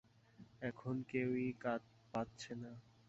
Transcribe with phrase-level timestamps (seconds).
[0.61, 1.81] এখন কেউই কাঁধ
[2.13, 2.71] পাতছে না।